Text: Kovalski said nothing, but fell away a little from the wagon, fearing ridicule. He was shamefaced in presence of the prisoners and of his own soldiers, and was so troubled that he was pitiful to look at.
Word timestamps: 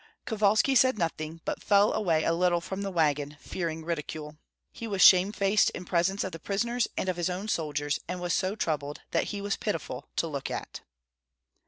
Kovalski 0.25 0.73
said 0.73 0.97
nothing, 0.97 1.41
but 1.45 1.63
fell 1.63 1.93
away 1.93 2.23
a 2.23 2.33
little 2.33 2.59
from 2.59 2.81
the 2.81 2.89
wagon, 2.89 3.37
fearing 3.39 3.85
ridicule. 3.85 4.35
He 4.71 4.87
was 4.87 5.03
shamefaced 5.03 5.69
in 5.75 5.85
presence 5.85 6.23
of 6.23 6.31
the 6.31 6.39
prisoners 6.39 6.87
and 6.97 7.07
of 7.07 7.17
his 7.17 7.29
own 7.29 7.47
soldiers, 7.47 7.99
and 8.07 8.19
was 8.19 8.33
so 8.33 8.55
troubled 8.55 9.01
that 9.11 9.25
he 9.25 9.41
was 9.41 9.57
pitiful 9.57 10.09
to 10.15 10.25
look 10.25 10.49
at. 10.49 10.81